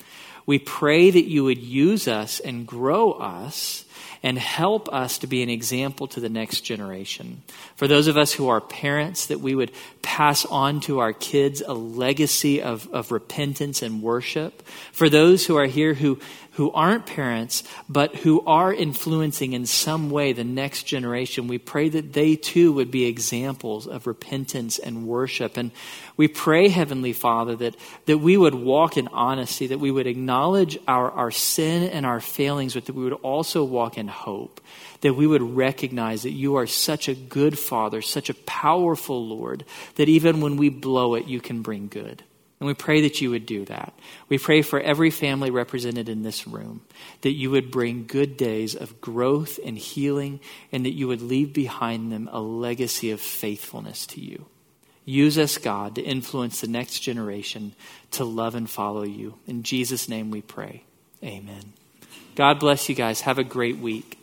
[0.47, 3.84] We pray that you would use us and grow us
[4.24, 7.42] and help us to be an example to the next generation.
[7.76, 9.70] For those of us who are parents, that we would
[10.01, 14.66] pass on to our kids a legacy of, of repentance and worship.
[14.92, 16.18] For those who are here who,
[16.55, 21.88] who aren't parents, but who are influencing in some way the next generation, we pray
[21.88, 25.57] that they too would be examples of repentance and worship.
[25.57, 25.72] And
[26.16, 27.74] we pray, Heavenly Father, that,
[28.07, 32.20] that we would walk in honesty, that we would acknowledge our, our sin and our
[32.20, 34.61] failings, but that we would also walk in hope.
[35.00, 39.64] That we would recognize that you are such a good Father, such a powerful Lord,
[39.96, 42.22] that even when we blow it, you can bring good.
[42.65, 43.93] And we pray that you would do that.
[44.31, 46.81] We pray for every family represented in this room
[47.21, 50.41] that you would bring good days of growth and healing,
[50.73, 54.47] and that you would leave behind them a legacy of faithfulness to you.
[55.05, 57.75] Use us, God, to influence the next generation
[58.12, 59.35] to love and follow you.
[59.47, 60.85] In Jesus' name we pray.
[61.23, 61.75] Amen.
[62.35, 63.21] God bless you guys.
[63.21, 64.19] Have a great week.